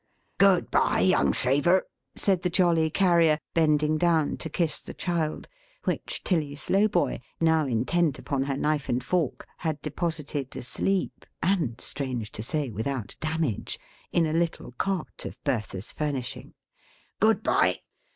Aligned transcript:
"Good 0.39 0.71
bye 0.71 1.01
young 1.01 1.31
shaver!" 1.31 1.83
said 2.15 2.41
the 2.41 2.49
jolly 2.49 2.89
Carrier, 2.89 3.37
bending 3.53 3.99
down 3.99 4.35
to 4.37 4.49
kiss 4.49 4.81
the 4.81 4.95
child; 4.95 5.47
which 5.83 6.23
Tilly 6.23 6.55
Slowboy, 6.55 7.19
now 7.39 7.67
intent 7.67 8.17
upon 8.17 8.45
her 8.45 8.57
knife 8.57 8.89
and 8.89 9.03
fork, 9.03 9.45
had 9.57 9.79
deposited 9.83 10.55
asleep 10.55 11.27
(and 11.43 11.79
strange 11.79 12.31
to 12.31 12.41
say, 12.41 12.71
without 12.71 13.15
damage) 13.19 13.79
in 14.11 14.25
a 14.25 14.33
little 14.33 14.71
cot 14.71 15.23
of 15.23 15.37
Bertha's 15.43 15.91
furnishing; 15.93 16.55
"good 17.19 17.43
bye! 17.43 17.81